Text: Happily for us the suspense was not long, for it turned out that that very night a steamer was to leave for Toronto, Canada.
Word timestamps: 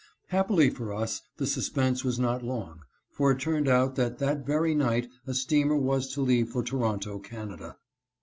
Happily 0.29 0.71
for 0.71 0.91
us 0.95 1.21
the 1.37 1.45
suspense 1.45 2.03
was 2.03 2.17
not 2.17 2.41
long, 2.41 2.79
for 3.11 3.29
it 3.31 3.39
turned 3.39 3.67
out 3.67 3.93
that 3.97 4.17
that 4.17 4.47
very 4.47 4.73
night 4.73 5.07
a 5.27 5.35
steamer 5.35 5.77
was 5.77 6.11
to 6.15 6.21
leave 6.21 6.49
for 6.49 6.63
Toronto, 6.63 7.19
Canada. 7.19 7.77